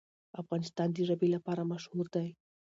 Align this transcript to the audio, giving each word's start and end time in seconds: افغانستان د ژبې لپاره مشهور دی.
افغانستان 0.41 0.87
د 0.91 0.97
ژبې 1.07 1.27
لپاره 1.35 1.69
مشهور 1.71 2.05
دی. 2.15 2.27